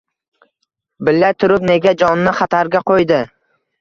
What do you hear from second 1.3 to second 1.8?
turib